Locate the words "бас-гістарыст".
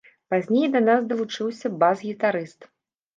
1.83-2.67